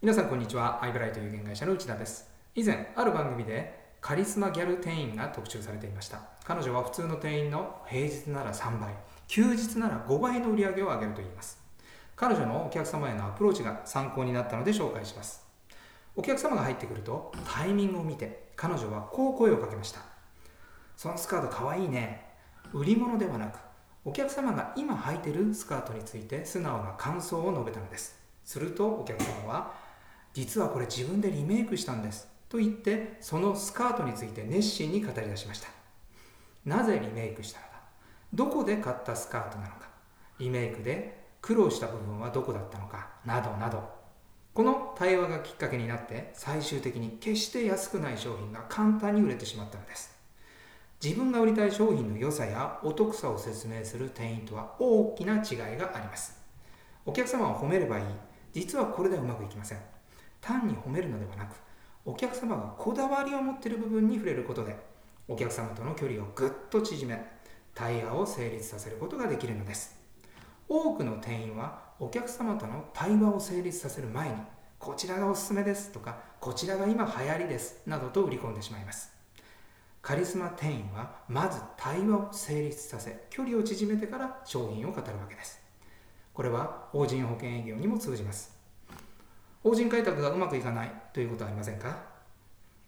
[0.00, 0.78] 皆さんこんにちは。
[0.80, 2.30] アイブライト有限会社の内田です。
[2.54, 6.20] 以前ある番組でカリスマギャル店員が特集されていました。
[6.44, 8.94] 彼女は普通の店員の平日なら3倍
[9.26, 11.60] 休日なら5倍の売り上げを上げるといいます。
[12.14, 15.44] 彼女のお客様へのアプローチが参考になったので紹介します。
[16.14, 20.02] お客様が入ってくるとタイミングを見て彼女はこう声をかけました。
[20.96, 22.24] そのスカートかわいいね。
[22.72, 23.58] 売り物ではなく
[24.04, 28.16] お客様が今履いてるスカートについて素直な感想を述べたのです。
[28.44, 29.87] するとお客様は
[30.38, 32.28] 実はこれ自分でリメイクしたんです。
[32.48, 35.66] と言ってそのスカートについて熱心に語り出しました。
[36.64, 37.72] なぜリメイクしたのか。
[38.32, 39.88] どこで買ったスカートなのか。
[40.38, 43.08] リメイクで苦労した部分はどこだったのか。
[43.26, 43.82] などなど。
[44.54, 50.16] この対話がきっかけになって最終的に決して安くない商品が簡単に売れてしまったのです。
[51.02, 56.40] 自分が売りたい商品の良さやお得さを説明する店員とは大きな違いがあります。
[57.04, 58.04] お客様を褒めればいい。
[58.52, 59.97] 実はこれではうまくいきません。
[60.40, 61.56] 単に褒めるのではなく
[62.04, 64.76] お客様がこだわりを持っている部分に触れることで
[65.28, 67.22] お客様との距離をぐっと縮め
[67.74, 69.96] 対話を成立させることができるのです。
[70.68, 74.36] 多くの店員はお客様との対話を成立させる前に
[74.78, 79.12] こちらがおすすめですとかこちらが今流行りですなどと売り込んでしまいます。
[80.00, 85.60] カリスマ店員はまず対話を成立させ距離を縮めてから商品を語るわけです。
[86.32, 88.57] これは法人保険営業にも通じます。
[89.68, 91.98] 法人開拓がうまくいかないということはありませんか？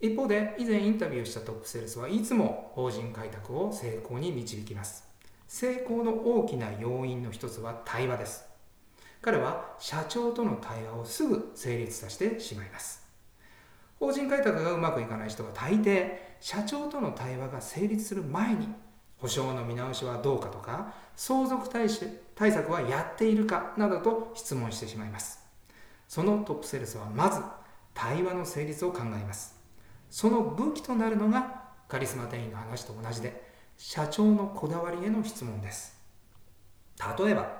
[0.00, 5.04] 一方で以前インタビューしたトップセールスはいつも法人開拓を成功に導きます。
[5.46, 8.46] 成功の大きな要因の一つは対話です。
[9.20, 13.06] 彼は社長との対話をすぐ成立させてしまいます。
[14.00, 18.66] 法人開拓がうまくいかない人は大抵社長との対話が成立する前に
[19.18, 25.41] 保証の見直しはどうかとか相続対策はやっているかなどと質問してしまいます。
[26.12, 27.40] そのトップセールスはまず
[27.94, 29.58] 対話の成立を考えます。
[30.10, 33.42] その武器となるのがカリスマ店員の話と同じで
[33.78, 35.98] 社長のこだわりへの質問です。
[37.18, 37.50] 例えば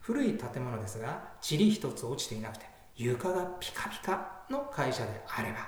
[0.00, 5.58] 古い建物ですが塵一つ落ちていなくて床がピカピカの会社であれば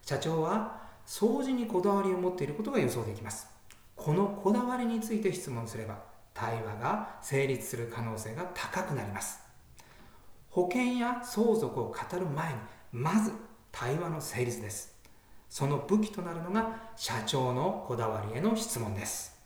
[0.00, 3.46] 社長は掃除にこだわりを持っていることが予想できます。
[3.94, 5.98] このこだわりについて質問すれば
[6.32, 9.47] 対話が成立する可能性が高くなります。
[10.58, 12.58] 保険や相続を語る前に
[12.90, 13.30] まず
[13.70, 14.92] 対話の成立です。
[15.48, 19.37] その武器となるのが社長のこだわりへの質問です。